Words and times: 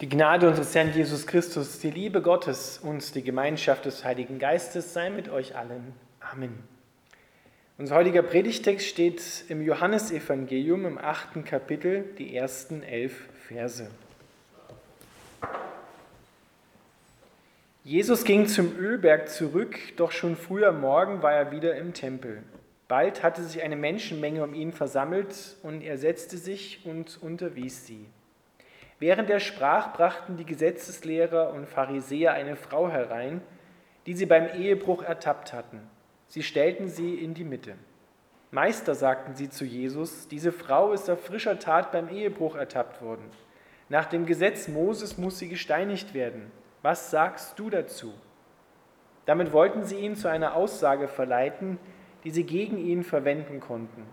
Die 0.00 0.08
Gnade 0.08 0.48
unseres 0.48 0.76
Herrn 0.76 0.92
Jesus 0.92 1.26
Christus, 1.26 1.80
die 1.80 1.90
Liebe 1.90 2.22
Gottes 2.22 2.78
und 2.80 3.16
die 3.16 3.22
Gemeinschaft 3.24 3.84
des 3.84 4.04
Heiligen 4.04 4.38
Geistes 4.38 4.92
sei 4.92 5.10
mit 5.10 5.28
euch 5.28 5.56
allen. 5.56 5.92
Amen. 6.20 6.56
Unser 7.78 7.96
heutiger 7.96 8.22
Predigtext 8.22 8.86
steht 8.86 9.20
im 9.48 9.60
Johannesevangelium 9.60 10.86
im 10.86 10.98
achten 10.98 11.44
Kapitel, 11.44 12.04
die 12.16 12.36
ersten 12.36 12.84
elf 12.84 13.28
Verse. 13.48 13.90
Jesus 17.82 18.22
ging 18.22 18.46
zum 18.46 18.78
Ölberg 18.78 19.28
zurück, 19.28 19.76
doch 19.96 20.12
schon 20.12 20.36
früh 20.36 20.64
am 20.64 20.80
Morgen 20.80 21.22
war 21.22 21.32
er 21.32 21.50
wieder 21.50 21.74
im 21.74 21.92
Tempel. 21.92 22.44
Bald 22.86 23.24
hatte 23.24 23.42
sich 23.42 23.64
eine 23.64 23.74
Menschenmenge 23.74 24.44
um 24.44 24.54
ihn 24.54 24.72
versammelt 24.72 25.56
und 25.64 25.82
er 25.82 25.98
setzte 25.98 26.38
sich 26.38 26.82
und 26.84 27.20
unterwies 27.20 27.84
sie. 27.84 28.06
Während 28.98 29.30
er 29.30 29.40
sprach, 29.40 29.92
brachten 29.92 30.36
die 30.36 30.44
Gesetzeslehrer 30.44 31.52
und 31.52 31.66
Pharisäer 31.66 32.32
eine 32.32 32.56
Frau 32.56 32.88
herein, 32.88 33.40
die 34.06 34.14
sie 34.14 34.26
beim 34.26 34.48
Ehebruch 34.58 35.02
ertappt 35.02 35.52
hatten. 35.52 35.80
Sie 36.26 36.42
stellten 36.42 36.88
sie 36.88 37.14
in 37.14 37.34
die 37.34 37.44
Mitte. 37.44 37.74
Meister, 38.50 38.94
sagten 38.94 39.34
sie 39.34 39.50
zu 39.50 39.64
Jesus, 39.64 40.26
diese 40.26 40.52
Frau 40.52 40.92
ist 40.92 41.08
auf 41.10 41.24
frischer 41.24 41.58
Tat 41.58 41.92
beim 41.92 42.08
Ehebruch 42.08 42.56
ertappt 42.56 43.02
worden. 43.02 43.30
Nach 43.88 44.06
dem 44.06 44.26
Gesetz 44.26 44.68
Moses 44.68 45.16
muss 45.16 45.38
sie 45.38 45.48
gesteinigt 45.48 46.14
werden. 46.14 46.50
Was 46.82 47.10
sagst 47.10 47.58
du 47.58 47.70
dazu? 47.70 48.12
Damit 49.26 49.52
wollten 49.52 49.84
sie 49.84 49.96
ihn 49.96 50.16
zu 50.16 50.28
einer 50.28 50.54
Aussage 50.54 51.08
verleiten, 51.08 51.78
die 52.24 52.30
sie 52.30 52.44
gegen 52.44 52.78
ihn 52.78 53.04
verwenden 53.04 53.60
konnten. 53.60 54.04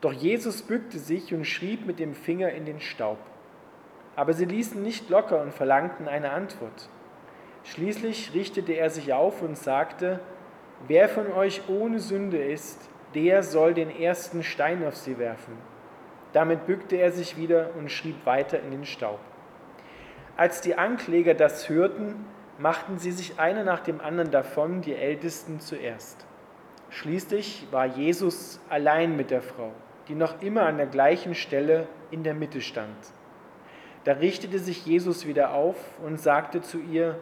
Doch 0.00 0.12
Jesus 0.12 0.62
bückte 0.62 0.98
sich 0.98 1.32
und 1.32 1.44
schrieb 1.44 1.86
mit 1.86 1.98
dem 1.98 2.14
Finger 2.14 2.50
in 2.50 2.66
den 2.66 2.80
Staub. 2.80 3.18
Aber 4.16 4.32
sie 4.32 4.44
ließen 4.44 4.82
nicht 4.82 5.10
locker 5.10 5.40
und 5.40 5.52
verlangten 5.52 6.08
eine 6.08 6.30
Antwort. 6.30 6.88
Schließlich 7.64 8.32
richtete 8.34 8.72
er 8.72 8.90
sich 8.90 9.12
auf 9.12 9.42
und 9.42 9.56
sagte, 9.56 10.20
wer 10.86 11.08
von 11.08 11.32
euch 11.32 11.62
ohne 11.68 11.98
Sünde 11.98 12.42
ist, 12.42 12.88
der 13.14 13.42
soll 13.42 13.74
den 13.74 13.90
ersten 13.90 14.42
Stein 14.42 14.86
auf 14.86 14.96
sie 14.96 15.18
werfen. 15.18 15.56
Damit 16.32 16.66
bückte 16.66 16.96
er 16.96 17.12
sich 17.12 17.36
wieder 17.36 17.70
und 17.78 17.90
schrieb 17.90 18.26
weiter 18.26 18.60
in 18.60 18.70
den 18.70 18.84
Staub. 18.84 19.20
Als 20.36 20.60
die 20.60 20.76
Ankläger 20.76 21.34
das 21.34 21.68
hörten, 21.68 22.26
machten 22.58 22.98
sie 22.98 23.12
sich 23.12 23.38
einer 23.38 23.64
nach 23.64 23.80
dem 23.80 24.00
anderen 24.00 24.30
davon, 24.30 24.80
die 24.80 24.94
Ältesten 24.94 25.60
zuerst. 25.60 26.26
Schließlich 26.90 27.66
war 27.70 27.86
Jesus 27.86 28.60
allein 28.68 29.16
mit 29.16 29.30
der 29.30 29.42
Frau, 29.42 29.72
die 30.08 30.14
noch 30.14 30.42
immer 30.42 30.62
an 30.66 30.76
der 30.76 30.86
gleichen 30.86 31.34
Stelle 31.34 31.86
in 32.10 32.24
der 32.24 32.34
Mitte 32.34 32.60
stand. 32.60 32.96
Da 34.04 34.12
richtete 34.12 34.58
sich 34.58 34.84
Jesus 34.86 35.26
wieder 35.26 35.52
auf 35.52 35.76
und 36.04 36.20
sagte 36.20 36.60
zu 36.60 36.78
ihr, 36.78 37.18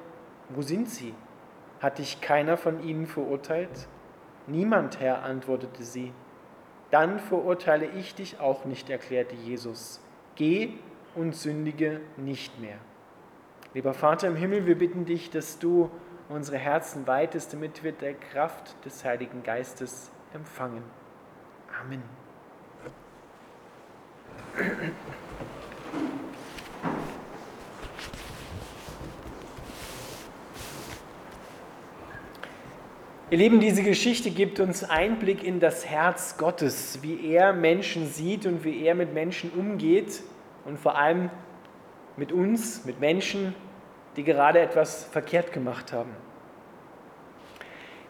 Wo 0.48 0.62
sind 0.62 0.88
sie? 0.88 1.14
Hat 1.80 1.98
dich 1.98 2.20
keiner 2.20 2.56
von 2.56 2.82
ihnen 2.82 3.06
verurteilt? 3.06 3.88
Niemand, 4.46 5.00
Herr, 5.00 5.22
antwortete 5.22 5.84
sie. 5.84 6.12
Dann 6.90 7.18
verurteile 7.18 7.86
ich 7.86 8.14
dich 8.14 8.40
auch 8.40 8.64
nicht, 8.64 8.90
erklärte 8.90 9.34
Jesus. 9.34 10.00
Geh 10.34 10.74
und 11.14 11.34
sündige 11.34 12.00
nicht 12.16 12.60
mehr. 12.60 12.76
Lieber 13.74 13.94
Vater 13.94 14.28
im 14.28 14.36
Himmel, 14.36 14.66
wir 14.66 14.76
bitten 14.76 15.06
dich, 15.06 15.30
dass 15.30 15.58
du 15.58 15.90
unsere 16.28 16.58
Herzen 16.58 17.06
weitest, 17.06 17.52
damit 17.52 17.82
wir 17.82 17.92
der 17.92 18.14
Kraft 18.14 18.84
des 18.84 19.04
Heiligen 19.04 19.42
Geistes 19.42 20.10
empfangen. 20.34 20.82
Amen. 21.80 22.02
Ihr 33.32 33.38
Lieben, 33.38 33.60
diese 33.60 33.82
Geschichte 33.82 34.30
gibt 34.30 34.60
uns 34.60 34.84
Einblick 34.84 35.42
in 35.42 35.58
das 35.58 35.86
Herz 35.86 36.36
Gottes, 36.36 36.98
wie 37.00 37.30
er 37.32 37.54
Menschen 37.54 38.06
sieht 38.06 38.44
und 38.44 38.62
wie 38.62 38.84
er 38.84 38.94
mit 38.94 39.14
Menschen 39.14 39.50
umgeht 39.52 40.22
und 40.66 40.78
vor 40.78 40.98
allem 40.98 41.30
mit 42.18 42.30
uns, 42.30 42.84
mit 42.84 43.00
Menschen, 43.00 43.54
die 44.16 44.22
gerade 44.22 44.60
etwas 44.60 45.04
verkehrt 45.04 45.50
gemacht 45.50 45.94
haben. 45.94 46.10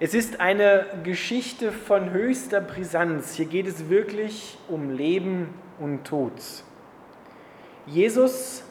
Es 0.00 0.12
ist 0.12 0.40
eine 0.40 0.86
Geschichte 1.04 1.70
von 1.70 2.10
höchster 2.10 2.60
Brisanz. 2.60 3.36
Hier 3.36 3.46
geht 3.46 3.68
es 3.68 3.88
wirklich 3.88 4.58
um 4.66 4.90
Leben 4.90 5.54
und 5.78 6.02
Tod. 6.02 6.32
Jesus 7.86 8.64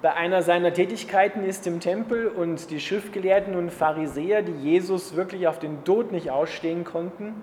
bei 0.00 0.14
einer 0.14 0.42
seiner 0.42 0.72
Tätigkeiten 0.72 1.44
ist 1.44 1.66
im 1.66 1.80
Tempel 1.80 2.28
und 2.28 2.70
die 2.70 2.78
Schriftgelehrten 2.78 3.56
und 3.56 3.70
Pharisäer, 3.70 4.42
die 4.42 4.52
Jesus 4.52 5.16
wirklich 5.16 5.48
auf 5.48 5.58
den 5.58 5.84
Tod 5.84 6.12
nicht 6.12 6.30
ausstehen 6.30 6.84
konnten, 6.84 7.42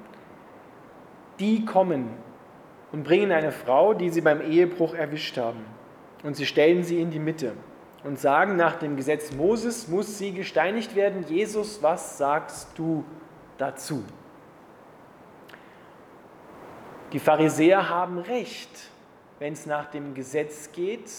die 1.39 1.65
kommen 1.65 2.09
und 2.93 3.03
bringen 3.03 3.33
eine 3.33 3.51
Frau, 3.51 3.93
die 3.93 4.09
sie 4.09 4.21
beim 4.21 4.39
Ehebruch 4.39 4.93
erwischt 4.93 5.37
haben. 5.37 5.65
Und 6.23 6.35
sie 6.37 6.45
stellen 6.45 6.83
sie 6.83 7.01
in 7.01 7.11
die 7.11 7.19
Mitte 7.19 7.53
und 8.05 8.19
sagen, 8.19 8.55
nach 8.55 8.77
dem 8.77 8.95
Gesetz 8.95 9.33
Moses 9.33 9.89
muss 9.89 10.17
sie 10.17 10.31
gesteinigt 10.31 10.95
werden. 10.95 11.25
Jesus, 11.27 11.83
was 11.83 12.17
sagst 12.17 12.69
du 12.77 13.03
dazu? 13.57 14.03
Die 17.11 17.19
Pharisäer 17.19 17.89
haben 17.89 18.17
recht, 18.17 18.69
wenn 19.39 19.53
es 19.53 19.65
nach 19.65 19.87
dem 19.87 20.13
Gesetz 20.13 20.71
geht, 20.71 21.09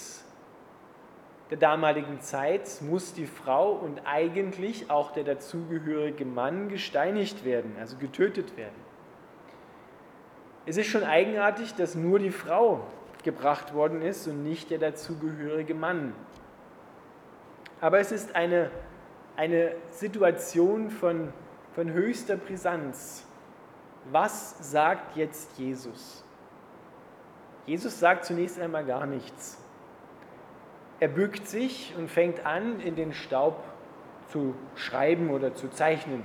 der 1.50 1.58
damaligen 1.58 2.20
Zeit 2.20 2.80
muss 2.80 3.12
die 3.12 3.26
Frau 3.26 3.70
und 3.72 4.00
eigentlich 4.04 4.90
auch 4.90 5.12
der 5.12 5.24
dazugehörige 5.24 6.24
Mann 6.24 6.68
gesteinigt 6.68 7.44
werden, 7.44 7.76
also 7.78 7.96
getötet 7.96 8.56
werden. 8.56 8.74
Es 10.66 10.76
ist 10.76 10.88
schon 10.88 11.04
eigenartig, 11.04 11.74
dass 11.74 11.94
nur 11.94 12.18
die 12.18 12.32
Frau 12.32 12.80
gebracht 13.22 13.74
worden 13.74 14.02
ist 14.02 14.26
und 14.26 14.42
nicht 14.42 14.70
der 14.70 14.78
dazugehörige 14.78 15.74
Mann. 15.74 16.12
Aber 17.80 18.00
es 18.00 18.10
ist 18.10 18.34
eine, 18.34 18.70
eine 19.36 19.72
Situation 19.90 20.90
von, 20.90 21.32
von 21.74 21.92
höchster 21.92 22.36
Brisanz. 22.36 23.24
Was 24.10 24.72
sagt 24.72 25.16
jetzt 25.16 25.58
Jesus? 25.58 26.24
Jesus 27.66 28.00
sagt 28.00 28.24
zunächst 28.24 28.58
einmal 28.58 28.84
gar 28.84 29.06
nichts. 29.06 29.58
Er 30.98 31.08
bückt 31.08 31.46
sich 31.46 31.94
und 31.98 32.10
fängt 32.10 32.46
an, 32.46 32.80
in 32.80 32.96
den 32.96 33.12
Staub 33.12 33.62
zu 34.28 34.54
schreiben 34.74 35.30
oder 35.30 35.54
zu 35.54 35.68
zeichnen. 35.68 36.22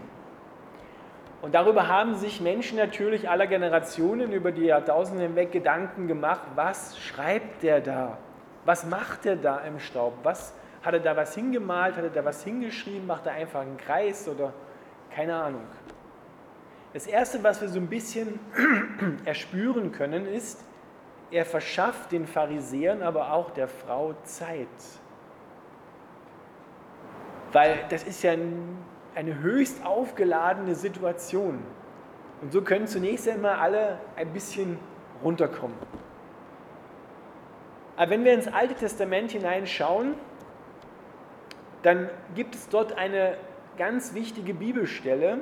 Und 1.41 1.55
darüber 1.55 1.87
haben 1.87 2.15
sich 2.15 2.39
Menschen 2.39 2.77
natürlich 2.77 3.29
aller 3.29 3.47
Generationen 3.47 4.31
über 4.31 4.51
die 4.51 4.65
Jahrtausende 4.65 5.23
hinweg 5.23 5.51
Gedanken 5.51 6.07
gemacht, 6.07 6.41
was 6.55 6.99
schreibt 6.99 7.63
der 7.63 7.81
da? 7.81 8.17
Was 8.63 8.85
macht 8.85 9.25
er 9.25 9.35
da 9.35 9.57
im 9.59 9.79
Staub? 9.79 10.13
Was, 10.23 10.53
hat 10.83 10.93
er 10.93 10.99
da 10.99 11.15
was 11.15 11.35
hingemalt? 11.35 11.95
Hat 11.95 12.03
er 12.03 12.09
da 12.09 12.23
was 12.23 12.43
hingeschrieben? 12.43 13.07
Macht 13.07 13.25
er 13.25 13.33
einfach 13.33 13.61
einen 13.61 13.77
Kreis 13.77 14.27
oder 14.27 14.53
keine 15.13 15.35
Ahnung? 15.35 15.63
Das 16.93 17.07
Erste, 17.07 17.41
was 17.43 17.61
wir 17.61 17.69
so 17.69 17.79
ein 17.79 17.87
bisschen 17.87 18.39
erspüren 19.25 19.91
können, 19.91 20.27
ist, 20.27 20.63
er 21.31 21.45
verschafft 21.45 22.11
den 22.11 22.27
Pharisäern, 22.27 23.01
aber 23.01 23.33
auch 23.33 23.51
der 23.51 23.67
Frau 23.67 24.13
Zeit. 24.23 24.67
Weil 27.53 27.85
das 27.89 28.03
ist 28.03 28.21
ja 28.23 28.33
eine 29.15 29.39
höchst 29.39 29.85
aufgeladene 29.85 30.75
Situation. 30.75 31.59
Und 32.41 32.51
so 32.51 32.61
können 32.61 32.87
zunächst 32.87 33.27
einmal 33.27 33.55
alle 33.55 33.99
ein 34.15 34.31
bisschen 34.33 34.77
runterkommen. 35.23 35.77
Aber 37.95 38.11
wenn 38.11 38.23
wir 38.23 38.33
ins 38.33 38.47
Alte 38.47 38.73
Testament 38.73 39.31
hineinschauen, 39.31 40.15
dann 41.83 42.09
gibt 42.35 42.55
es 42.55 42.69
dort 42.69 42.97
eine 42.97 43.37
ganz 43.77 44.13
wichtige 44.13 44.53
Bibelstelle 44.53 45.39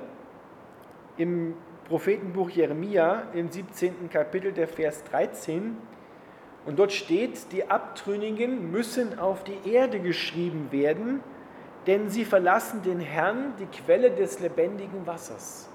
im 1.18 1.56
Prophetenbuch 1.90 2.52
Jeremia 2.52 3.24
im 3.34 3.50
17. 3.50 4.12
Kapitel 4.12 4.52
der 4.52 4.68
Vers 4.68 5.04
13. 5.06 5.76
Und 6.68 6.78
dort 6.78 6.92
steht, 6.92 7.52
die 7.52 7.68
Abtrünnigen 7.68 8.72
müssen 8.72 9.18
auf 9.18 9.44
die 9.44 9.58
Erde 9.68 10.00
geschrieben 10.00 10.68
werden, 10.72 11.22
denn 11.88 12.10
sie 12.10 12.26
verlassen 12.26 12.84
den 12.84 13.00
Herrn, 13.00 13.56
die 13.60 13.66
Quelle 13.66 14.12
des 14.12 14.40
lebendigen 14.40 15.08
Wassers. 15.08 15.68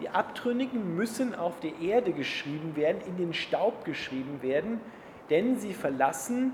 Die 0.00 0.08
Abtrünnigen 0.08 0.96
müssen 0.96 1.36
auf 1.36 1.60
die 1.60 1.86
Erde 1.88 2.12
geschrieben 2.12 2.74
werden, 2.74 3.00
in 3.06 3.16
den 3.16 3.32
Staub 3.32 3.84
geschrieben 3.84 4.42
werden, 4.42 4.80
denn 5.28 5.56
sie 5.56 5.72
verlassen 5.72 6.52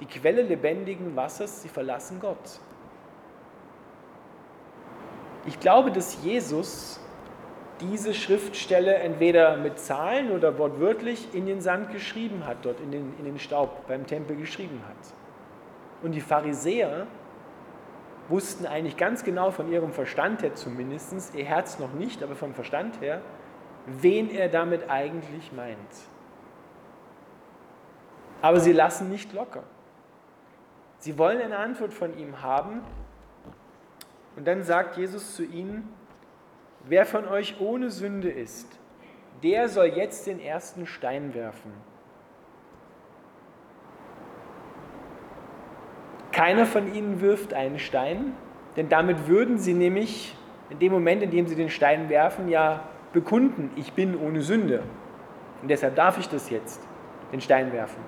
die 0.00 0.06
Quelle 0.06 0.42
lebendigen 0.42 1.16
Wassers, 1.16 1.62
sie 1.62 1.68
verlassen 1.70 2.20
Gott. 2.20 2.60
Ich 5.46 5.58
glaube, 5.60 5.90
dass 5.92 6.22
Jesus 6.22 7.00
diese 7.80 8.14
Schriftstelle 8.14 8.94
entweder 8.94 9.56
mit 9.56 9.78
Zahlen 9.78 10.30
oder 10.30 10.58
wortwörtlich 10.58 11.34
in 11.34 11.46
den 11.46 11.60
Sand 11.60 11.92
geschrieben 11.92 12.46
hat, 12.46 12.58
dort 12.62 12.80
in 12.80 12.90
den, 12.90 13.14
in 13.18 13.24
den 13.24 13.38
Staub 13.38 13.86
beim 13.86 14.06
Tempel 14.06 14.36
geschrieben 14.36 14.80
hat. 14.88 14.96
Und 16.02 16.12
die 16.12 16.20
Pharisäer 16.20 17.06
wussten 18.28 18.66
eigentlich 18.66 18.96
ganz 18.96 19.24
genau 19.24 19.50
von 19.50 19.70
ihrem 19.70 19.92
Verstand 19.92 20.42
her 20.42 20.54
zumindest, 20.54 21.34
ihr 21.34 21.44
Herz 21.44 21.78
noch 21.78 21.92
nicht, 21.92 22.22
aber 22.22 22.34
vom 22.34 22.54
Verstand 22.54 23.00
her, 23.00 23.20
wen 23.86 24.30
er 24.30 24.48
damit 24.48 24.90
eigentlich 24.90 25.52
meint. 25.52 25.76
Aber 28.42 28.60
sie 28.60 28.72
lassen 28.72 29.08
nicht 29.08 29.32
locker. 29.32 29.62
Sie 30.98 31.18
wollen 31.18 31.40
eine 31.40 31.58
Antwort 31.58 31.94
von 31.94 32.16
ihm 32.18 32.42
haben. 32.42 32.82
Und 34.36 34.46
dann 34.46 34.62
sagt 34.62 34.96
Jesus 34.96 35.34
zu 35.34 35.44
ihnen, 35.44 35.92
wer 36.88 37.06
von 37.06 37.26
euch 37.28 37.60
ohne 37.60 37.90
Sünde 37.90 38.30
ist, 38.30 38.78
der 39.42 39.68
soll 39.68 39.86
jetzt 39.86 40.26
den 40.26 40.40
ersten 40.40 40.86
Stein 40.86 41.34
werfen. 41.34 41.72
Keiner 46.32 46.66
von 46.66 46.94
ihnen 46.94 47.20
wirft 47.20 47.54
einen 47.54 47.78
Stein, 47.78 48.34
denn 48.76 48.88
damit 48.88 49.26
würden 49.26 49.58
sie 49.58 49.72
nämlich 49.72 50.36
in 50.68 50.78
dem 50.78 50.92
Moment, 50.92 51.22
in 51.22 51.30
dem 51.30 51.46
sie 51.46 51.54
den 51.54 51.70
Stein 51.70 52.08
werfen, 52.08 52.48
ja 52.48 52.82
bekunden, 53.12 53.70
ich 53.76 53.92
bin 53.92 54.18
ohne 54.18 54.42
Sünde. 54.42 54.82
Und 55.62 55.68
deshalb 55.68 55.96
darf 55.96 56.18
ich 56.18 56.28
das 56.28 56.50
jetzt, 56.50 56.82
den 57.32 57.40
Stein 57.40 57.72
werfen. 57.72 58.00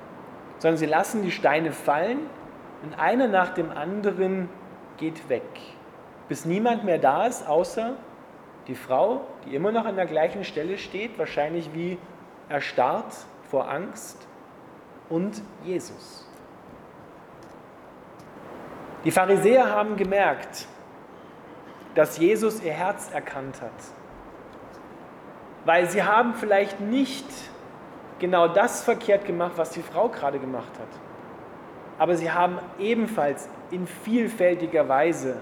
Sondern 0.59 0.77
sie 0.77 0.87
lassen 0.87 1.23
die 1.23 1.31
Steine 1.31 1.73
fallen 1.73 2.19
und 2.83 2.99
einer 2.99 3.29
nach 3.29 3.55
dem 3.55 3.71
anderen 3.71 4.49
geht 4.99 5.29
weg, 5.29 5.45
bis 6.29 6.45
niemand 6.45 6.85
mehr 6.85 6.99
da 6.99 7.27
ist, 7.27 7.49
außer 7.49 7.95
die 8.69 8.75
Frau, 8.75 9.23
die 9.44 9.55
immer 9.55 9.73
noch 9.73 9.87
an 9.87 9.97
der 9.97 10.06
gleichen 10.06 10.44
Stelle 10.44 10.79
steht, 10.79 11.19
wahrscheinlich 11.19 11.70
wie 11.75 11.99
erstarrt 12.49 13.15
vor 13.50 13.69
Angst, 13.70 14.29
und 15.09 15.41
Jesus. 15.65 16.26
Die 19.05 19.11
Pharisäer 19.11 19.70
haben 19.70 19.97
gemerkt, 19.97 20.67
dass 21.94 22.19
Jesus 22.19 22.62
ihr 22.62 22.73
Herz 22.73 23.11
erkannt 23.11 23.62
hat, 23.62 23.73
weil 25.65 25.88
sie 25.88 26.03
haben 26.03 26.35
vielleicht 26.35 26.81
nicht 26.81 27.26
genau 28.19 28.49
das 28.49 28.82
verkehrt 28.82 29.25
gemacht, 29.25 29.53
was 29.56 29.70
die 29.70 29.82
Frau 29.82 30.09
gerade 30.09 30.38
gemacht 30.38 30.73
hat, 30.79 30.88
aber 31.99 32.17
sie 32.17 32.31
haben 32.31 32.59
ebenfalls 32.79 33.49
in 33.70 33.87
vielfältiger 33.87 34.88
Weise 34.88 35.38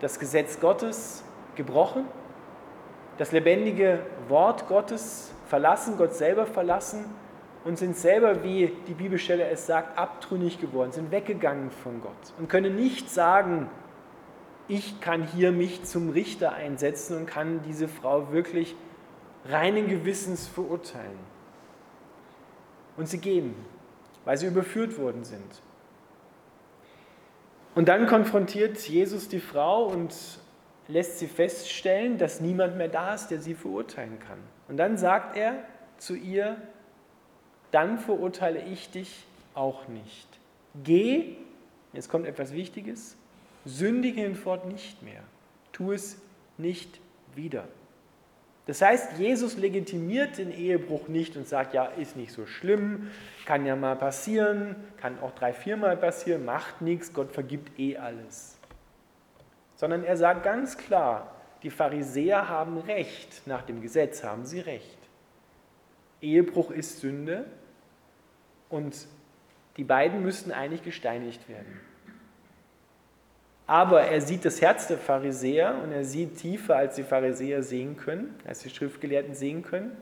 das 0.00 0.18
Gesetz 0.18 0.60
Gottes 0.60 1.24
gebrochen, 1.56 2.04
das 3.18 3.32
lebendige 3.32 4.00
Wort 4.28 4.68
Gottes 4.68 5.32
verlassen, 5.48 5.96
Gott 5.98 6.14
selber 6.14 6.46
verlassen 6.46 7.04
und 7.64 7.76
sind 7.76 7.96
selber, 7.96 8.42
wie 8.44 8.72
die 8.86 8.94
Bibelstelle 8.94 9.48
es 9.48 9.66
sagt, 9.66 9.98
abtrünnig 9.98 10.60
geworden, 10.60 10.92
sind 10.92 11.10
weggegangen 11.10 11.70
von 11.70 12.00
Gott 12.00 12.32
und 12.38 12.48
können 12.48 12.76
nicht 12.76 13.10
sagen, 13.10 13.68
ich 14.68 15.00
kann 15.00 15.26
hier 15.26 15.50
mich 15.50 15.84
zum 15.84 16.10
Richter 16.10 16.52
einsetzen 16.52 17.16
und 17.16 17.26
kann 17.26 17.62
diese 17.66 17.88
Frau 17.88 18.32
wirklich 18.32 18.76
reinen 19.46 19.88
Gewissens 19.88 20.46
verurteilen. 20.46 21.18
Und 22.96 23.08
sie 23.08 23.18
gehen, 23.18 23.54
weil 24.24 24.36
sie 24.36 24.46
überführt 24.46 24.98
worden 24.98 25.24
sind. 25.24 25.62
Und 27.74 27.88
dann 27.88 28.06
konfrontiert 28.06 28.76
Jesus 28.76 29.28
die 29.28 29.40
Frau 29.40 29.84
und 29.84 30.12
lässt 30.88 31.18
sie 31.18 31.26
feststellen, 31.26 32.18
dass 32.18 32.40
niemand 32.40 32.76
mehr 32.76 32.88
da 32.88 33.14
ist, 33.14 33.28
der 33.28 33.40
sie 33.40 33.54
verurteilen 33.54 34.18
kann. 34.18 34.38
Und 34.68 34.78
dann 34.78 34.96
sagt 34.96 35.36
er 35.36 35.62
zu 35.98 36.14
ihr, 36.14 36.56
dann 37.70 37.98
verurteile 37.98 38.62
ich 38.62 38.90
dich 38.90 39.24
auch 39.54 39.88
nicht. 39.88 40.26
Geh, 40.82 41.36
jetzt 41.92 42.08
kommt 42.08 42.26
etwas 42.26 42.52
Wichtiges, 42.52 43.16
sündige 43.64 44.22
hinfort 44.22 44.66
nicht 44.66 45.02
mehr. 45.02 45.22
Tu 45.72 45.92
es 45.92 46.18
nicht 46.56 47.00
wieder. 47.34 47.68
Das 48.66 48.82
heißt, 48.82 49.18
Jesus 49.18 49.56
legitimiert 49.56 50.36
den 50.36 50.52
Ehebruch 50.52 51.08
nicht 51.08 51.36
und 51.36 51.48
sagt, 51.48 51.72
ja, 51.72 51.86
ist 51.86 52.16
nicht 52.16 52.32
so 52.32 52.44
schlimm, 52.44 53.10
kann 53.46 53.64
ja 53.64 53.76
mal 53.76 53.96
passieren, 53.96 54.76
kann 54.98 55.18
auch 55.20 55.30
drei, 55.34 55.54
viermal 55.54 55.96
passieren, 55.96 56.44
macht 56.44 56.82
nichts, 56.82 57.14
Gott 57.14 57.32
vergibt 57.32 57.78
eh 57.78 57.96
alles. 57.96 58.57
Sondern 59.78 60.02
er 60.02 60.16
sagt 60.16 60.42
ganz 60.42 60.76
klar, 60.76 61.32
die 61.62 61.70
Pharisäer 61.70 62.48
haben 62.48 62.78
recht, 62.78 63.46
nach 63.46 63.62
dem 63.62 63.80
Gesetz 63.80 64.24
haben 64.24 64.44
sie 64.44 64.58
recht. 64.58 64.98
Ehebruch 66.20 66.72
ist 66.72 66.98
Sünde 66.98 67.44
und 68.68 69.06
die 69.76 69.84
beiden 69.84 70.22
müssten 70.22 70.50
eigentlich 70.50 70.82
gesteinigt 70.82 71.48
werden. 71.48 71.80
Aber 73.68 74.02
er 74.02 74.20
sieht 74.20 74.44
das 74.44 74.60
Herz 74.60 74.88
der 74.88 74.98
Pharisäer 74.98 75.80
und 75.84 75.92
er 75.92 76.04
sieht 76.04 76.38
tiefer, 76.38 76.74
als 76.74 76.96
die 76.96 77.04
Pharisäer 77.04 77.62
sehen 77.62 77.96
können, 77.96 78.34
als 78.44 78.60
die 78.60 78.70
Schriftgelehrten 78.70 79.36
sehen 79.36 79.62
können. 79.62 79.96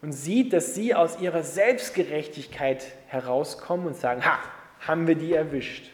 Und 0.00 0.12
sieht, 0.12 0.52
dass 0.52 0.76
sie 0.76 0.94
aus 0.94 1.20
ihrer 1.20 1.42
Selbstgerechtigkeit 1.42 2.86
herauskommen 3.08 3.88
und 3.88 3.96
sagen, 3.96 4.24
ha, 4.24 4.38
haben 4.78 5.08
wir 5.08 5.16
die 5.16 5.34
erwischt. 5.34 5.90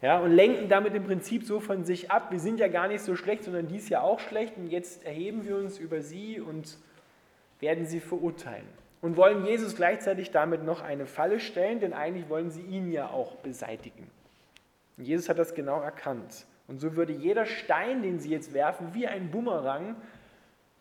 Ja, 0.00 0.18
und 0.20 0.30
lenken 0.30 0.68
damit 0.68 0.94
im 0.94 1.04
Prinzip 1.04 1.44
so 1.44 1.58
von 1.58 1.84
sich 1.84 2.10
ab, 2.10 2.30
wir 2.30 2.38
sind 2.38 2.60
ja 2.60 2.68
gar 2.68 2.86
nicht 2.86 3.00
so 3.02 3.16
schlecht, 3.16 3.44
sondern 3.44 3.66
die 3.66 3.76
ist 3.76 3.88
ja 3.88 4.00
auch 4.00 4.20
schlecht 4.20 4.56
und 4.56 4.68
jetzt 4.68 5.04
erheben 5.04 5.44
wir 5.46 5.56
uns 5.56 5.78
über 5.78 6.02
sie 6.02 6.40
und 6.40 6.78
werden 7.58 7.84
sie 7.84 7.98
verurteilen 7.98 8.66
und 9.00 9.16
wollen 9.16 9.44
Jesus 9.44 9.76
gleichzeitig 9.76 10.30
damit 10.30 10.64
noch 10.64 10.82
eine 10.82 11.06
Falle 11.06 11.40
stellen, 11.40 11.80
denn 11.80 11.92
eigentlich 11.92 12.28
wollen 12.28 12.50
sie 12.50 12.62
ihn 12.62 12.92
ja 12.92 13.08
auch 13.08 13.36
beseitigen. 13.36 14.08
Und 14.96 15.04
Jesus 15.04 15.28
hat 15.28 15.38
das 15.38 15.54
genau 15.54 15.80
erkannt. 15.80 16.46
Und 16.66 16.80
so 16.80 16.96
würde 16.96 17.12
jeder 17.12 17.46
Stein, 17.46 18.02
den 18.02 18.18
sie 18.18 18.30
jetzt 18.30 18.52
werfen, 18.52 18.94
wie 18.94 19.06
ein 19.06 19.30
Bumerang 19.30 19.96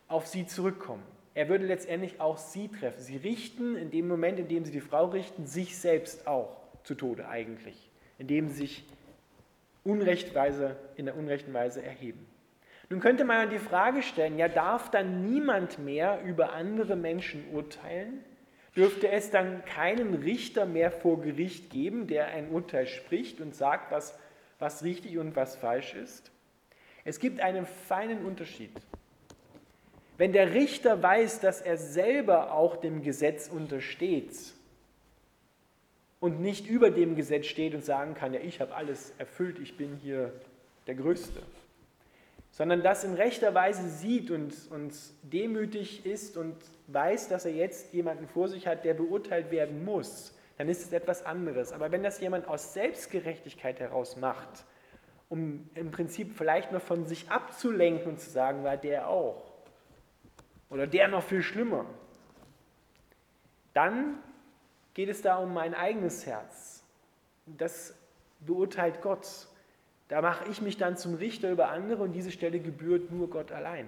auf 0.08 0.28
sie 0.28 0.46
zurückkommen. 0.46 1.04
Er 1.34 1.50
würde 1.50 1.66
letztendlich 1.66 2.20
auch 2.20 2.38
sie 2.38 2.68
treffen. 2.68 3.00
Sie 3.00 3.18
richten 3.18 3.76
in 3.76 3.92
dem 3.92 4.08
Moment, 4.08 4.40
in 4.40 4.48
dem 4.48 4.66
sie 4.66 4.72
die 4.72 4.82
Frau 4.82 5.06
richten, 5.06 5.46
sich 5.46 5.78
selbst 5.78 6.28
auch 6.28 6.58
zu 6.84 6.96
Tode 6.96 7.28
eigentlich, 7.28 7.90
indem 8.18 8.50
sie 8.50 8.56
sich 8.56 8.86
unrechtweise, 9.88 10.76
in 10.96 11.06
der 11.06 11.18
unrechten 11.18 11.54
Weise 11.54 11.84
erheben. 11.84 12.28
Nun 12.90 13.00
könnte 13.00 13.26
man 13.26 13.50
die 13.50 13.60
Frage 13.60 14.02
stellen, 14.02 14.38
ja, 14.38 14.48
darf 14.48 14.92
dann 14.92 15.24
niemand 15.24 15.80
mehr 15.80 16.22
über 16.24 16.54
andere 16.54 16.96
Menschen 16.96 17.44
urteilen? 17.54 18.24
Dürfte 18.76 19.10
es 19.10 19.32
dann 19.32 19.66
keinen 19.66 20.14
Richter 20.14 20.66
mehr 20.66 20.92
vor 20.92 21.22
Gericht 21.22 21.70
geben, 21.70 22.08
der 22.08 22.28
ein 22.28 22.50
Urteil 22.52 22.88
spricht 22.88 23.42
und 23.42 23.56
sagt, 23.56 23.92
was, 23.92 24.18
was 24.60 24.84
richtig 24.84 25.18
und 25.18 25.36
was 25.36 25.56
falsch 25.56 25.96
ist? 25.96 26.32
Es 27.04 27.20
gibt 27.20 27.40
einen 27.42 27.66
feinen 27.66 28.24
Unterschied. 28.24 28.72
Wenn 30.18 30.34
der 30.34 30.54
Richter 30.54 31.02
weiß, 31.02 31.40
dass 31.40 31.62
er 31.62 31.78
selber 31.78 32.54
auch 32.54 32.78
dem 32.78 33.02
Gesetz 33.02 33.50
untersteht 33.50 34.34
und 36.20 36.40
nicht 36.40 36.68
über 36.68 36.90
dem 36.90 37.16
Gesetz 37.16 37.46
steht 37.46 37.76
und 37.76 37.86
sagen 37.86 38.14
kann, 38.14 38.34
ja, 38.34 38.40
ich 38.40 38.60
habe 38.62 38.76
alles 38.76 39.14
erfüllt, 39.18 39.60
ich 39.60 39.78
bin 39.78 39.96
hier 39.96 40.34
der 40.88 40.96
Größte, 40.96 41.42
sondern 42.52 42.82
das 42.82 43.04
in 43.04 43.14
rechter 43.14 43.54
Weise 43.54 43.88
sieht 43.90 44.32
und, 44.32 44.54
und 44.72 44.96
demütig 45.22 46.06
ist 46.06 46.38
und 46.38 46.56
weiß, 46.88 47.30
dass 47.30 47.46
er 47.46 47.52
jetzt 47.52 47.94
jemanden 47.94 48.28
vor 48.28 48.48
sich 48.48 48.66
hat, 48.66 48.84
der 48.84 48.96
beurteilt 48.96 49.52
werden 49.52 49.86
muss, 49.86 50.34
dann 50.58 50.70
ist 50.70 50.84
es 50.84 50.92
etwas 50.92 51.24
anderes. 51.24 51.72
Aber 51.72 51.92
wenn 51.92 52.02
das 52.02 52.20
jemand 52.20 52.48
aus 52.48 52.74
Selbstgerechtigkeit 52.74 53.80
heraus 53.80 54.18
macht, 54.18 54.66
um 55.30 55.70
im 55.76 55.92
Prinzip 55.92 56.36
vielleicht 56.36 56.72
noch 56.72 56.82
von 56.82 57.06
sich 57.06 57.30
abzulenken 57.30 58.14
und 58.14 58.20
zu 58.20 58.30
sagen, 58.30 58.64
war 58.64 58.78
der 58.78 59.08
auch, 59.08 59.44
oder 60.70 60.88
der 60.88 61.10
noch 61.10 61.24
viel 61.24 61.44
schlimmer, 61.44 61.86
dann 63.74 64.18
geht 64.98 65.10
es 65.10 65.22
da 65.22 65.38
um 65.38 65.54
mein 65.54 65.76
eigenes 65.76 66.26
Herz. 66.26 66.84
Das 67.46 67.94
beurteilt 68.40 69.04
Gott. 69.04 69.48
Da 70.08 70.24
mache 70.24 70.50
ich 70.50 70.60
mich 70.60 70.78
dann 70.78 70.98
zum 70.98 71.14
Richter 71.14 71.52
über 71.52 71.70
andere 71.70 72.02
und 72.02 72.14
diese 72.14 72.32
Stelle 72.32 72.60
gebührt 72.60 73.12
nur 73.12 73.30
Gott 73.30 73.52
allein. 73.52 73.88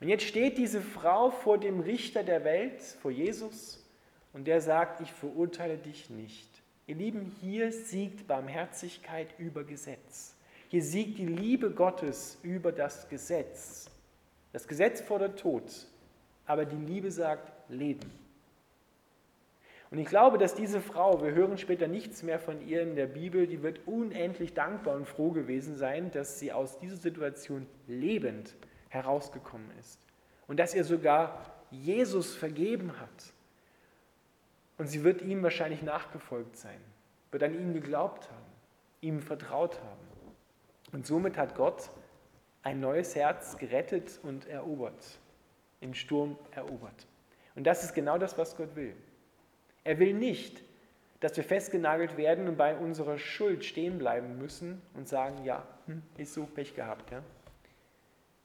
Und 0.00 0.08
jetzt 0.08 0.24
steht 0.24 0.56
diese 0.56 0.80
Frau 0.80 1.30
vor 1.30 1.58
dem 1.58 1.80
Richter 1.80 2.22
der 2.22 2.44
Welt, 2.44 2.80
vor 2.80 3.10
Jesus, 3.10 3.86
und 4.32 4.46
der 4.46 4.62
sagt, 4.62 5.02
ich 5.02 5.12
verurteile 5.12 5.76
dich 5.76 6.08
nicht. 6.08 6.48
Ihr 6.86 6.94
Lieben, 6.94 7.36
hier 7.42 7.70
siegt 7.70 8.26
Barmherzigkeit 8.26 9.28
über 9.38 9.64
Gesetz. 9.64 10.34
Hier 10.68 10.82
siegt 10.82 11.18
die 11.18 11.26
Liebe 11.26 11.72
Gottes 11.72 12.38
über 12.42 12.72
das 12.72 13.10
Gesetz. 13.10 13.90
Das 14.54 14.66
Gesetz 14.66 15.02
fordert 15.02 15.38
Tod, 15.38 15.64
aber 16.46 16.64
die 16.64 16.76
Liebe 16.76 17.10
sagt 17.10 17.52
Leben. 17.68 18.25
Und 19.96 20.02
ich 20.02 20.08
glaube, 20.08 20.36
dass 20.36 20.54
diese 20.54 20.82
Frau, 20.82 21.22
wir 21.22 21.32
hören 21.32 21.56
später 21.56 21.88
nichts 21.88 22.22
mehr 22.22 22.38
von 22.38 22.60
ihr 22.68 22.82
in 22.82 22.96
der 22.96 23.06
Bibel, 23.06 23.46
die 23.46 23.62
wird 23.62 23.80
unendlich 23.86 24.52
dankbar 24.52 24.94
und 24.94 25.06
froh 25.06 25.30
gewesen 25.30 25.74
sein, 25.74 26.10
dass 26.10 26.38
sie 26.38 26.52
aus 26.52 26.78
dieser 26.78 26.98
Situation 26.98 27.66
lebend 27.86 28.56
herausgekommen 28.90 29.70
ist. 29.80 29.98
Und 30.48 30.60
dass 30.60 30.74
ihr 30.74 30.84
sogar 30.84 31.40
Jesus 31.70 32.36
vergeben 32.36 33.00
hat. 33.00 33.32
Und 34.76 34.88
sie 34.88 35.02
wird 35.02 35.22
ihm 35.22 35.42
wahrscheinlich 35.42 35.80
nachgefolgt 35.80 36.58
sein, 36.58 36.78
wird 37.30 37.42
an 37.42 37.54
ihn 37.54 37.72
geglaubt 37.72 38.28
haben, 38.30 38.52
ihm 39.00 39.22
vertraut 39.22 39.80
haben. 39.80 40.06
Und 40.92 41.06
somit 41.06 41.38
hat 41.38 41.54
Gott 41.54 41.88
ein 42.62 42.80
neues 42.80 43.16
Herz 43.16 43.56
gerettet 43.56 44.20
und 44.22 44.46
erobert, 44.46 45.18
im 45.80 45.94
Sturm 45.94 46.36
erobert. 46.50 47.06
Und 47.54 47.66
das 47.66 47.82
ist 47.82 47.94
genau 47.94 48.18
das, 48.18 48.36
was 48.36 48.58
Gott 48.58 48.76
will. 48.76 48.94
Er 49.86 50.00
will 50.00 50.14
nicht, 50.14 50.64
dass 51.20 51.36
wir 51.36 51.44
festgenagelt 51.44 52.16
werden 52.16 52.48
und 52.48 52.56
bei 52.56 52.76
unserer 52.76 53.18
Schuld 53.18 53.64
stehen 53.64 53.98
bleiben 53.98 54.36
müssen 54.36 54.82
und 54.94 55.06
sagen, 55.06 55.44
ja, 55.44 55.64
hm, 55.86 56.02
ist 56.18 56.34
so 56.34 56.44
Pech 56.44 56.74
gehabt. 56.74 57.12
Ja? 57.12 57.22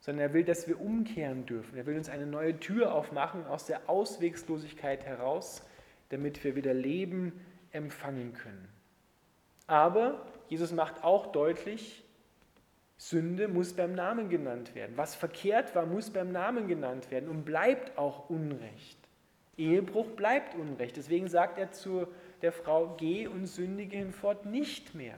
Sondern 0.02 0.28
er 0.28 0.34
will, 0.36 0.44
dass 0.44 0.68
wir 0.68 0.80
umkehren 0.80 1.48
dürfen. 1.48 1.76
Er 1.76 1.88
will 1.88 1.98
uns 1.98 2.10
eine 2.10 2.28
neue 2.28 2.60
Tür 2.60 2.94
aufmachen 2.94 3.48
aus 3.48 3.66
der 3.66 3.90
Auswegslosigkeit 3.90 5.04
heraus, 5.04 5.64
damit 6.10 6.44
wir 6.44 6.56
wieder 6.56 6.76
Leben 6.76 7.44
empfangen 7.72 8.34
können. 8.34 8.68
Aber 9.66 10.28
Jesus 10.48 10.72
macht 10.72 11.04
auch 11.04 11.32
deutlich, 11.32 12.04
Sünde 12.98 13.48
muss 13.48 13.74
beim 13.74 13.94
Namen 13.96 14.30
genannt 14.30 14.76
werden. 14.76 14.96
Was 14.96 15.16
verkehrt 15.16 15.74
war, 15.74 15.88
muss 15.88 16.12
beim 16.12 16.32
Namen 16.32 16.68
genannt 16.68 17.10
werden 17.10 17.30
und 17.30 17.46
bleibt 17.46 17.98
auch 17.98 18.30
Unrecht. 18.30 19.01
Ehebruch 19.62 20.08
bleibt 20.12 20.56
Unrecht. 20.56 20.98
Deswegen 20.98 21.28
sagt 21.28 21.58
er 21.58 21.72
zu 21.72 22.08
der 22.42 22.52
Frau, 22.52 22.96
geh 22.98 23.28
und 23.28 23.46
sündige 23.46 23.98
hinfort 23.98 24.46
nicht 24.46 24.96
mehr. 24.96 25.18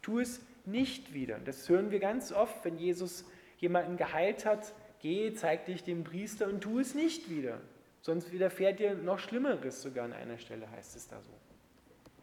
Tu 0.00 0.20
es 0.20 0.40
nicht 0.64 1.12
wieder. 1.12 1.38
Das 1.44 1.68
hören 1.68 1.90
wir 1.90 2.00
ganz 2.00 2.32
oft, 2.32 2.64
wenn 2.64 2.78
Jesus 2.78 3.24
jemanden 3.58 3.96
geheilt 3.96 4.46
hat, 4.46 4.72
geh, 5.00 5.34
zeig 5.34 5.66
dich 5.66 5.84
dem 5.84 6.04
Priester 6.04 6.46
und 6.48 6.60
tu 6.60 6.78
es 6.78 6.94
nicht 6.94 7.28
wieder. 7.30 7.60
Sonst 8.00 8.32
widerfährt 8.32 8.80
dir 8.80 8.94
noch 8.94 9.18
Schlimmeres, 9.18 9.82
sogar 9.82 10.06
an 10.06 10.12
einer 10.12 10.38
Stelle 10.38 10.68
heißt 10.70 10.96
es 10.96 11.08
da 11.08 11.20
so. 11.20 11.30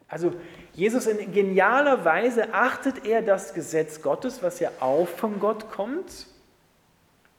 Also 0.08 0.34
Jesus 0.74 1.06
in 1.06 1.32
genialer 1.32 2.04
Weise 2.04 2.54
achtet 2.54 3.06
er 3.06 3.22
das 3.22 3.54
Gesetz 3.54 4.02
Gottes, 4.02 4.42
was 4.42 4.60
ja 4.60 4.72
auch 4.80 5.08
von 5.08 5.40
Gott 5.40 5.70
kommt, 5.70 6.26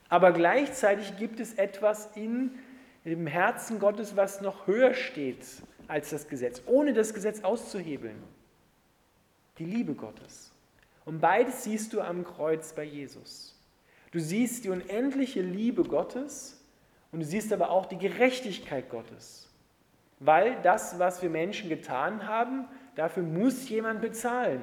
aber 0.08 0.32
gleichzeitig 0.32 1.16
gibt 1.18 1.40
es 1.40 1.54
etwas 1.54 2.16
in 2.16 2.58
dem 3.04 3.26
Herzen 3.26 3.78
Gottes, 3.78 4.16
was 4.16 4.40
noch 4.40 4.66
höher 4.66 4.94
steht 4.94 5.44
als 5.88 6.10
das 6.10 6.28
Gesetz, 6.28 6.62
ohne 6.66 6.92
das 6.92 7.14
Gesetz 7.14 7.42
auszuhebeln. 7.42 8.22
Die 9.58 9.64
Liebe 9.64 9.94
Gottes. 9.94 10.52
Und 11.04 11.20
beides 11.20 11.64
siehst 11.64 11.92
du 11.92 12.00
am 12.00 12.24
Kreuz 12.24 12.72
bei 12.72 12.84
Jesus. 12.84 13.58
Du 14.12 14.20
siehst 14.20 14.64
die 14.64 14.70
unendliche 14.70 15.40
Liebe 15.40 15.82
Gottes 15.84 16.60
und 17.12 17.20
du 17.20 17.26
siehst 17.26 17.52
aber 17.52 17.70
auch 17.70 17.86
die 17.86 17.98
Gerechtigkeit 17.98 18.90
Gottes. 18.90 19.48
Weil 20.18 20.60
das, 20.62 20.98
was 20.98 21.22
wir 21.22 21.30
Menschen 21.30 21.68
getan 21.68 22.26
haben, 22.26 22.66
dafür 22.94 23.22
muss 23.22 23.68
jemand 23.68 24.02
bezahlen. 24.02 24.60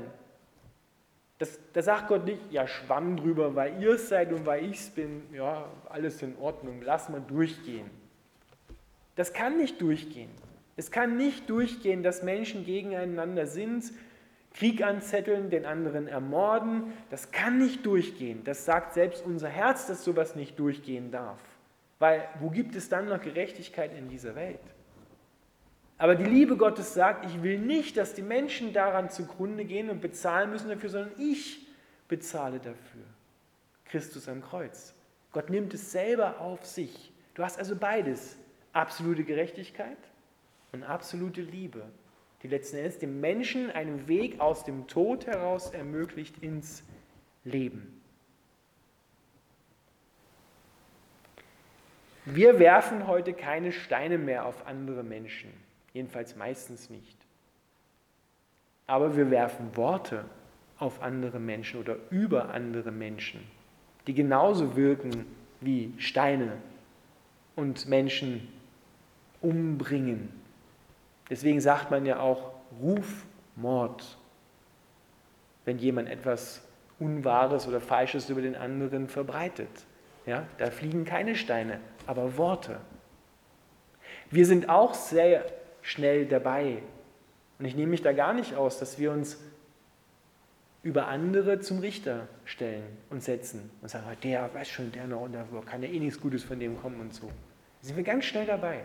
Das, 1.40 1.60
da 1.74 1.82
sagt 1.82 2.08
Gott 2.08 2.26
nicht, 2.26 2.42
ja, 2.52 2.68
schwamm 2.68 3.18
drüber, 3.18 3.56
weil 3.56 3.82
ihr 3.82 3.92
es 3.92 4.10
seid 4.10 4.32
und 4.34 4.46
weil 4.46 4.66
ich 4.66 4.78
es 4.80 4.90
bin, 4.90 5.24
ja, 5.34 5.70
alles 5.90 6.22
in 6.22 6.38
Ordnung, 6.38 6.82
lass 6.82 7.10
mal 7.10 7.22
durchgehen. 7.22 7.90
Das 9.18 9.34
kann 9.34 9.58
nicht 9.58 9.82
durchgehen. 9.82 10.30
Es 10.78 10.92
kann 10.92 11.18
nicht 11.18 11.50
durchgehen, 11.50 12.04
dass 12.04 12.24
Menschen 12.24 12.64
gegeneinander 12.64 13.48
sind, 13.48 13.92
Krieg 14.54 14.84
anzetteln, 14.84 15.50
den 15.50 15.66
anderen 15.66 16.08
ermorden. 16.08 16.94
Das 17.10 17.32
kann 17.32 17.58
nicht 17.58 17.86
durchgehen. 17.86 18.44
Das 18.44 18.64
sagt 18.64 18.94
selbst 18.94 19.26
unser 19.26 19.50
Herz, 19.50 19.88
dass 19.88 20.04
sowas 20.04 20.36
nicht 20.36 20.58
durchgehen 20.60 21.12
darf. 21.12 21.40
Weil 22.00 22.28
wo 22.40 22.50
gibt 22.52 22.76
es 22.76 22.90
dann 22.90 23.10
noch 23.10 23.20
Gerechtigkeit 23.22 23.92
in 23.98 24.08
dieser 24.08 24.36
Welt? 24.36 24.60
Aber 25.98 26.14
die 26.14 26.26
Liebe 26.26 26.58
Gottes 26.58 26.94
sagt, 26.94 27.26
ich 27.26 27.42
will 27.42 27.58
nicht, 27.58 27.98
dass 27.98 28.14
die 28.14 28.22
Menschen 28.22 28.72
daran 28.72 29.10
zugrunde 29.10 29.66
gehen 29.66 29.90
und 29.90 30.00
bezahlen 30.00 30.52
müssen 30.52 30.70
dafür, 30.70 30.90
sondern 30.90 31.12
ich 31.18 31.68
bezahle 32.08 32.60
dafür. 32.60 33.04
Christus 33.86 34.30
am 34.30 34.44
Kreuz. 34.44 34.94
Gott 35.32 35.50
nimmt 35.50 35.74
es 35.74 35.92
selber 35.92 36.40
auf 36.40 36.66
sich. 36.68 37.12
Du 37.34 37.44
hast 37.44 37.58
also 37.58 37.76
beides 37.76 38.38
absolute 38.78 39.24
Gerechtigkeit 39.24 39.98
und 40.72 40.84
absolute 40.84 41.42
Liebe, 41.42 41.84
die 42.44 42.48
letzten 42.48 42.78
Endes 42.78 43.00
dem 43.00 43.20
Menschen 43.20 43.72
einen 43.72 44.08
Weg 44.08 44.40
aus 44.40 44.64
dem 44.64 44.88
Tod 44.88 45.26
heraus 45.26 45.72
ermöglicht 45.72 46.38
ins 46.44 46.84
Leben. 47.44 48.00
Wir 52.26 52.60
werfen 52.60 53.08
heute 53.08 53.34
keine 53.34 53.72
Steine 53.72 54.18
mehr 54.18 54.46
auf 54.46 54.68
andere 54.68 55.02
Menschen, 55.02 55.50
jedenfalls 55.94 56.36
meistens 56.36 56.90
nicht. 56.90 57.18
Aber 58.86 59.16
wir 59.18 59.32
werfen 59.32 59.76
Worte 59.76 60.26
auf 60.78 61.02
andere 61.02 61.40
Menschen 61.40 61.80
oder 61.80 61.96
über 62.12 62.50
andere 62.50 62.92
Menschen, 62.92 63.42
die 64.06 64.14
genauso 64.14 64.76
wirken 64.76 65.26
wie 65.62 65.94
Steine 65.98 66.58
und 67.56 67.88
Menschen 67.88 68.48
umbringen. 69.42 70.30
Deswegen 71.30 71.62
sagt 71.62 71.92
man 71.92 72.06
ja 72.06 72.20
auch 72.20 72.54
Rufmord, 72.82 74.18
wenn 75.66 75.78
jemand 75.78 76.10
etwas 76.10 76.62
Unwahres 77.00 77.68
oder 77.68 77.82
Falsches 77.82 78.30
über 78.30 78.42
den 78.42 78.56
anderen 78.56 79.08
verbreitet. 79.08 79.70
Ja, 80.26 80.46
da 80.58 80.72
fliegen 80.72 81.06
keine 81.06 81.36
Steine, 81.36 81.80
aber 82.06 82.38
Worte. 82.38 82.80
Wir 84.30 84.46
sind 84.46 84.70
auch 84.70 84.94
sehr 84.94 85.46
schnell 85.82 86.26
dabei. 86.26 86.82
Und 87.60 87.66
ich 87.66 87.76
nehme 87.76 87.92
mich 87.92 88.02
da 88.02 88.12
gar 88.14 88.34
nicht 88.34 88.56
aus, 88.56 88.80
dass 88.80 89.00
wir 89.00 89.12
uns 89.12 89.38
über 90.84 91.08
andere 91.08 91.60
zum 91.60 91.80
Richter 91.80 92.28
stellen 92.46 92.86
und 93.10 93.24
setzen 93.24 93.70
und 93.82 93.90
sagen, 93.90 94.06
der 94.24 94.54
weiß 94.54 94.70
schon, 94.70 94.92
der 94.92 95.08
noch, 95.08 95.22
und 95.22 95.34
da 95.34 95.46
kann 95.66 95.82
ja 95.82 95.90
eh 95.90 96.00
nichts 96.00 96.20
Gutes 96.20 96.44
von 96.44 96.60
dem 96.60 96.80
kommen 96.82 97.00
und 97.00 97.14
so. 97.14 97.28
Da 97.28 97.88
sind 97.88 97.98
wir 97.98 98.04
ganz 98.04 98.26
schnell 98.26 98.46
dabei 98.46 98.84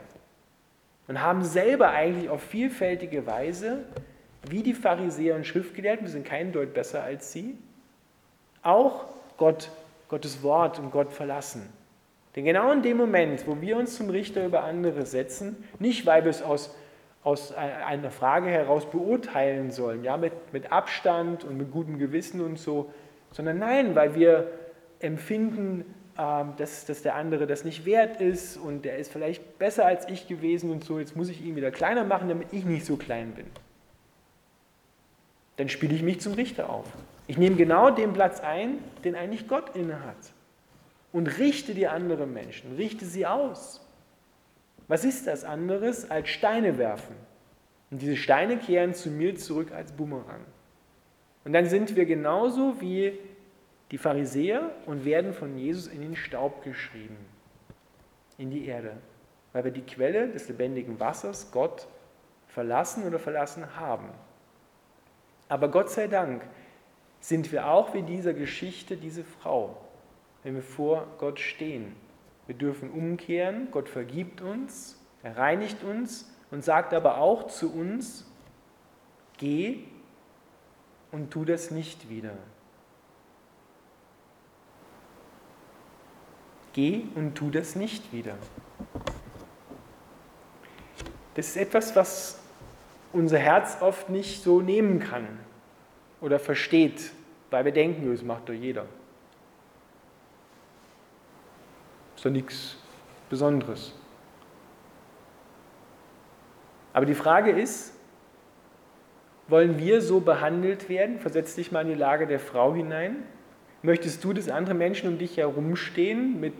und 1.09 1.21
haben 1.21 1.43
selber 1.43 1.91
eigentlich 1.91 2.29
auf 2.29 2.43
vielfältige 2.43 3.27
Weise, 3.27 3.85
wie 4.49 4.63
die 4.63 4.75
Pharisäer 4.75 5.37
und 5.37 5.47
Schriftgelehrten, 5.47 6.07
wir 6.07 6.11
sind 6.11 6.27
kein 6.27 6.53
Deut 6.53 6.75
besser 6.75 7.03
als 7.03 7.33
sie, 7.33 7.57
auch 8.63 9.07
Gott, 9.37 9.71
Gottes 10.09 10.43
Wort 10.43 10.79
und 10.79 10.91
Gott 10.91 11.13
verlassen. 11.13 11.69
Denn 12.35 12.45
genau 12.45 12.73
in 12.73 12.83
dem 12.83 12.97
Moment, 12.97 13.47
wo 13.47 13.61
wir 13.61 13.77
uns 13.77 13.97
zum 13.97 14.09
Richter 14.09 14.47
über 14.47 14.65
andere 14.65 15.05
setzen, 15.05 15.69
nicht 15.79 16.07
weil 16.07 16.25
wir 16.25 16.31
es 16.31 16.43
aus, 16.43 16.75
aus 17.23 17.53
einer 17.53 18.11
Frage 18.11 18.49
heraus 18.49 18.89
beurteilen 18.91 19.71
sollen, 19.71 20.03
ja, 20.03 20.17
mit, 20.17 20.33
mit 20.53 20.73
Abstand 20.73 21.45
und 21.45 21.59
mit 21.59 21.71
gutem 21.71 21.99
Gewissen 21.99 22.41
und 22.41 22.59
so, 22.59 22.91
sondern 23.33 23.59
nein, 23.59 23.95
weil 23.95 24.15
wir 24.15 24.51
empfinden, 24.99 25.85
dass, 26.16 26.85
dass 26.85 27.02
der 27.02 27.14
andere 27.14 27.47
das 27.47 27.64
nicht 27.64 27.85
wert 27.85 28.21
ist 28.21 28.57
und 28.57 28.85
der 28.85 28.99
ist 28.99 29.11
vielleicht 29.11 29.59
besser 29.59 29.87
als 29.87 30.09
ich 30.09 30.28
gewesen 30.28 30.71
und 30.71 30.85
so, 30.85 30.99
jetzt 30.99 31.16
muss 31.16 31.28
ich 31.28 31.42
ihn 31.42 31.57
wieder 31.57 31.71
kleiner 31.71 32.04
machen, 32.04 32.28
damit 32.28 32.52
ich 32.52 32.64
nicht 32.64 32.85
so 32.85 32.97
klein 32.97 33.33
bin. 33.33 33.47
Dann 35.57 35.69
spiele 35.69 35.95
ich 35.95 36.02
mich 36.02 36.21
zum 36.21 36.35
Richter 36.35 36.69
auf. 36.71 36.87
Ich 37.26 37.38
nehme 37.38 37.57
genau 37.57 37.90
den 37.90 38.12
Platz 38.12 38.40
ein, 38.40 38.78
den 39.04 39.14
eigentlich 39.14 39.49
Gott 39.49 39.75
innehat 39.75 40.16
und 41.12 41.38
richte 41.38 41.75
die 41.75 41.87
anderen 41.87 42.33
Menschen, 42.33 42.75
richte 42.76 43.04
sie 43.04 43.26
aus. 43.26 43.81
Was 44.88 45.04
ist 45.04 45.26
das 45.26 45.45
anderes 45.45 46.11
als 46.11 46.28
Steine 46.28 46.78
werfen? 46.78 47.14
Und 47.90 48.02
diese 48.02 48.16
Steine 48.16 48.59
kehren 48.59 48.95
zu 48.95 49.11
mir 49.11 49.37
zurück 49.37 49.73
als 49.73 49.92
Bumerang. 49.92 50.40
Und 51.45 51.52
dann 51.52 51.66
sind 51.66 51.97
wir 51.97 52.07
genauso 52.07 52.81
wie 52.81 53.19
die 53.93 53.99
Pharisäer 53.99 54.71
und 54.87 55.05
werden 55.05 55.35
von 55.35 55.57
Jesus 55.57 55.87
in 55.87 56.01
den 56.01 56.17
Staub 56.17 56.65
geschrieben, 56.65 57.19
in 58.39 58.51
die 58.51 58.65
Erde, 58.65 58.97
weil 59.53 59.65
wir 59.65 59.71
die 59.71 59.83
Quelle 59.83 60.29
des 60.29 60.49
lebendigen 60.49 60.99
Wassers, 60.99 61.53
Gott, 61.53 61.87
verlassen 62.49 63.07
oder 63.07 63.19
verlassen 63.19 63.77
haben. 63.77 64.09
Aber 65.49 65.69
Gott 65.69 65.91
sei 65.91 66.09
Dank 66.09 66.43
sind 67.21 67.53
wir 67.53 67.69
auch 67.69 67.93
wie 67.93 68.03
dieser 68.03 68.33
Geschichte 68.33 68.97
diese 68.97 69.25
Frau, 69.25 69.77
wenn 70.43 70.55
wir 70.55 70.63
vor 70.63 71.07
Gott 71.19 71.39
stehen. 71.39 71.95
Wir 72.47 72.55
dürfen 72.55 72.91
umkehren, 72.91 73.69
Gott 73.71 73.91
vergibt 73.91 74.41
uns, 74.41 74.99
er 75.23 75.37
reinigt 75.37 75.85
uns 75.85 76.35
und 76.51 76.65
sagt 76.65 76.95
aber 76.95 77.19
auch 77.19 77.47
zu 77.47 77.71
uns, 77.73 78.27
geh 79.37 79.85
und 81.11 81.31
tu 81.31 81.45
das 81.45 81.71
nicht 81.71 82.09
wieder. 82.09 82.33
Geh 86.73 87.02
und 87.14 87.35
tu 87.35 87.50
das 87.50 87.76
nicht 87.76 88.12
wieder. 88.12 88.35
Das 91.35 91.49
ist 91.49 91.57
etwas, 91.57 91.95
was 91.97 92.41
unser 93.12 93.38
Herz 93.38 93.79
oft 93.81 94.09
nicht 94.09 94.43
so 94.43 94.61
nehmen 94.61 95.00
kann 95.00 95.26
oder 96.21 96.38
versteht, 96.38 97.12
weil 97.50 97.64
wir 97.64 97.73
denken, 97.73 98.11
das 98.11 98.23
macht 98.23 98.49
doch 98.49 98.55
jeder. 98.55 98.87
Ist 102.17 102.25
doch 102.25 102.31
nichts 102.31 102.76
Besonderes. 103.29 103.95
Aber 106.93 107.07
die 107.07 107.14
Frage 107.14 107.50
ist, 107.50 107.93
Wollen 109.52 109.79
wir 109.79 110.00
so 110.00 110.21
behandelt 110.21 110.88
werden? 110.88 111.19
Versetz 111.19 111.55
dich 111.55 111.73
mal 111.73 111.83
in 111.83 111.88
die 111.88 111.95
Lage 111.95 112.26
der 112.26 112.41
Frau 112.41 112.75
hinein. 112.75 113.25
Möchtest 113.83 114.23
du, 114.23 114.33
dass 114.33 114.49
andere 114.49 114.75
Menschen 114.75 115.09
um 115.09 115.19
dich 115.19 115.37
herumstehen 115.37 116.39
mit 116.39 116.55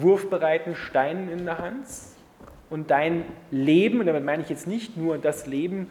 wurfbereiten 0.00 0.74
Steinen 0.74 1.30
in 1.30 1.44
der 1.44 1.58
Hand 1.58 1.86
und 2.70 2.90
dein 2.90 3.24
Leben, 3.50 4.00
und 4.00 4.06
damit 4.06 4.24
meine 4.24 4.42
ich 4.42 4.48
jetzt 4.48 4.66
nicht 4.66 4.96
nur 4.96 5.18
das 5.18 5.46
Leben 5.46 5.90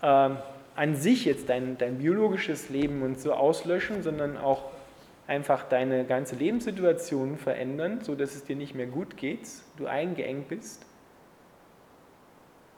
äh, 0.00 0.30
an 0.76 0.96
sich, 0.96 1.26
jetzt 1.26 1.50
dein, 1.50 1.76
dein 1.76 1.98
biologisches 1.98 2.70
Leben 2.70 3.02
und 3.02 3.20
so 3.20 3.34
auslöschen, 3.34 4.02
sondern 4.02 4.38
auch 4.38 4.70
einfach 5.26 5.68
deine 5.68 6.04
ganze 6.04 6.36
Lebenssituation 6.36 7.36
verändern, 7.36 8.00
sodass 8.02 8.34
es 8.34 8.44
dir 8.44 8.56
nicht 8.56 8.74
mehr 8.74 8.86
gut 8.86 9.18
geht, 9.18 9.46
du 9.76 9.86
eingeengt 9.86 10.48
bist? 10.48 10.86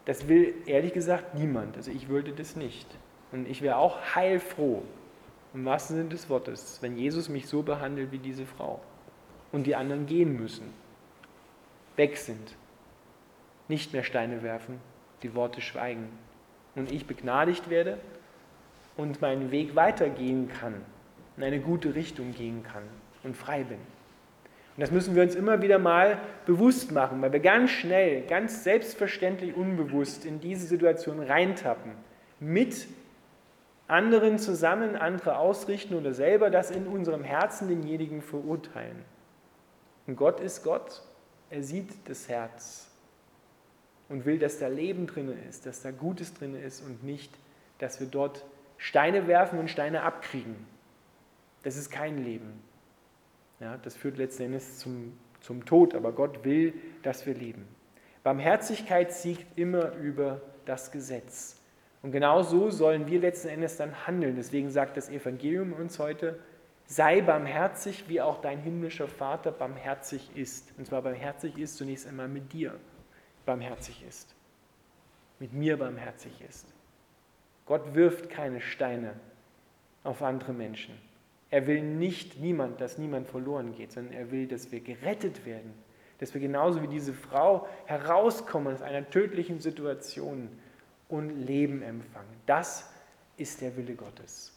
Das 0.07 0.27
will 0.27 0.55
ehrlich 0.67 0.95
gesagt 0.95 1.35
niemand. 1.35 1.77
Also 1.77 1.91
ich 1.91 2.09
würde 2.09 2.33
das 2.33 2.57
nicht. 2.57 2.89
Und 3.31 3.49
ich 3.49 3.61
wäre 3.61 3.77
auch 3.77 3.99
heilfroh, 4.15 4.83
im 5.55 5.65
wahrsten 5.65 5.97
Sinne 5.97 6.09
des 6.09 6.29
Wortes, 6.29 6.79
wenn 6.81 6.97
Jesus 6.97 7.29
mich 7.29 7.47
so 7.47 7.63
behandelt 7.63 8.13
wie 8.13 8.19
diese 8.19 8.47
Frau 8.47 8.81
und 9.53 9.67
die 9.67 9.75
anderen 9.75 10.07
gehen 10.07 10.39
müssen, 10.39 10.73
weg 11.97 12.17
sind, 12.17 12.55
nicht 13.69 13.93
mehr 13.93 14.05
Steine 14.05 14.43
werfen, 14.43 14.81
die 15.23 15.35
Worte 15.35 15.61
schweigen 15.61 16.09
und 16.75 16.93
ich 16.93 17.07
begnadigt 17.07 17.71
werde 17.71 17.99
und 18.97 19.21
meinen 19.21 19.51
Weg 19.51 19.75
weitergehen 19.75 20.49
kann, 20.49 20.75
in 21.37 21.45
eine 21.45 21.61
gute 21.61 21.95
Richtung 21.95 22.35
gehen 22.35 22.63
kann 22.63 22.83
und 23.23 23.37
frei 23.37 23.65
bin. 23.65 23.79
Und 23.79 24.83
das 24.83 24.91
müssen 24.93 25.17
wir 25.17 25.25
uns 25.25 25.35
immer 25.35 25.61
wieder 25.61 25.81
mal 25.81 26.21
bewusst 26.47 26.93
machen, 26.93 27.21
weil 27.21 27.33
wir 27.33 27.41
ganz 27.41 27.71
schnell, 27.71 28.23
ganz 28.23 28.63
selbstverständlich 28.63 29.57
unbewusst 29.57 30.25
in 30.25 30.41
diese 30.41 30.67
Situation 30.67 31.21
reintappen, 31.21 31.93
mit 32.39 32.87
anderen 33.89 34.39
zusammen 34.39 34.97
andere 34.97 35.39
ausrichten 35.39 35.95
oder 35.95 36.15
selber 36.15 36.51
das 36.51 36.71
in 36.71 36.87
unserem 36.87 37.25
Herzen 37.25 37.69
denjenigen 37.69 38.23
verurteilen. 38.23 39.05
Und 40.07 40.17
Gott 40.17 40.41
ist 40.41 40.63
Gott, 40.63 41.03
er 41.51 41.63
sieht 41.63 42.09
das 42.09 42.29
Herz 42.29 42.91
und 44.09 44.25
will, 44.25 44.39
dass 44.39 44.59
da 44.59 44.69
Leben 44.69 45.07
drin 45.07 45.35
ist, 45.49 45.67
dass 45.67 45.83
da 45.83 45.91
Gutes 45.91 46.35
drin 46.35 46.55
ist 46.55 46.83
und 46.83 47.03
nicht, 47.03 47.33
dass 47.79 47.99
wir 48.01 48.07
dort 48.07 48.45
Steine 48.77 49.27
werfen 49.27 49.59
und 49.59 49.71
Steine 49.71 50.03
abkriegen. 50.03 50.57
Das 51.63 51.77
ist 51.77 51.91
kein 51.91 52.25
Leben. 52.25 52.63
Ja, 53.61 53.77
das 53.79 53.97
führt 53.97 54.19
letzten 54.19 54.45
Endes 54.45 54.79
zum, 54.79 55.19
zum 55.41 55.65
Tod, 55.65 55.95
aber 55.95 56.13
Gott 56.13 56.45
will, 56.45 56.75
dass 57.03 57.27
wir 57.27 57.35
leben. 57.35 57.67
Barmherzigkeit 58.23 59.13
siegt 59.13 59.59
immer 59.59 59.95
über 59.97 60.41
das 60.65 60.93
Gesetz. 60.93 61.58
Und 62.03 62.13
genau 62.13 62.43
so 62.43 62.71
sollen 62.71 63.07
wir 63.07 63.21
letzten 63.21 63.49
Endes 63.49 63.77
dann 63.77 64.07
handeln. 64.07 64.37
Deswegen 64.37 64.71
sagt 64.71 64.97
das 64.97 65.09
Evangelium 65.09 65.73
uns 65.73 65.99
heute, 65.99 66.39
sei 66.87 67.21
barmherzig, 67.21 68.09
wie 68.09 68.21
auch 68.21 68.41
dein 68.41 68.59
himmlischer 68.59 69.09
Vater 69.09 69.51
barmherzig 69.51 70.31
ist. 70.35 70.73
Und 70.79 70.87
zwar 70.87 71.03
barmherzig 71.03 71.59
ist 71.59 71.77
zunächst 71.77 72.07
einmal 72.07 72.29
mit 72.29 72.53
dir 72.53 72.75
barmherzig 73.45 74.05
ist. 74.07 74.35
Mit 75.39 75.53
mir 75.53 75.77
barmherzig 75.77 76.33
ist. 76.49 76.67
Gott 77.67 77.95
wirft 77.95 78.31
keine 78.31 78.61
Steine 78.61 79.15
auf 80.05 80.23
andere 80.23 80.53
Menschen. 80.53 80.95
Er 81.51 81.67
will 81.67 81.83
nicht 81.83 82.41
niemand, 82.41 82.81
dass 82.81 82.99
niemand 82.99 83.27
verloren 83.27 83.75
geht, 83.75 83.93
sondern 83.93 84.15
er 84.15 84.31
will, 84.31 84.47
dass 84.47 84.71
wir 84.71 84.81
gerettet 84.81 85.47
werden, 85.47 85.73
dass 86.19 86.35
wir 86.35 86.41
genauso 86.41 86.83
wie 86.83 86.89
diese 86.89 87.13
Frau 87.13 87.67
herauskommen 87.87 88.75
aus 88.75 88.83
einer 88.83 89.09
tödlichen 89.09 89.61
Situation 89.61 90.49
und 91.09 91.47
Leben 91.47 91.83
empfangen. 91.83 92.37
Das 92.47 92.89
ist 93.37 93.61
der 93.61 93.77
Wille 93.77 93.95
Gottes. 93.95 94.53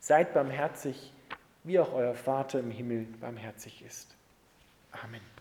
Seid 0.00 0.34
barmherzig, 0.34 1.12
wie 1.64 1.78
auch 1.78 1.92
euer 1.92 2.14
Vater 2.14 2.60
im 2.60 2.70
Himmel 2.70 3.06
barmherzig 3.20 3.82
ist. 3.82 4.14
Amen. 4.92 5.37